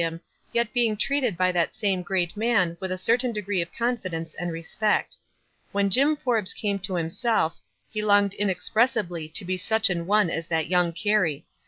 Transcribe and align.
him, 0.01 0.19
yet 0.51 0.73
being 0.73 0.97
treated 0.97 1.37
by 1.37 1.51
that 1.51 1.75
same 1.75 2.01
great 2.01 2.35
man 2.35 2.75
with 2.79 2.91
a 2.91 2.97
certain 2.97 3.31
degree 3.31 3.61
of 3.61 3.71
confi 3.71 4.09
dence 4.09 4.33
and 4.33 4.51
respect. 4.51 5.15
When 5.73 5.91
Jim 5.91 6.17
came 6.57 6.79
to 6.79 6.95
himself, 6.95 7.59
ho 7.95 8.09
Ion. 8.09 8.31
;pressibly 8.73 9.31
to 9.31 9.45
be 9.45 9.57
such 9.57 9.91
an 9.91 10.07
one 10.07 10.31
as 10.31 10.47
that 10.47 10.65
young 10.65 10.91
Cai 10.91 11.11
y. 11.21 11.43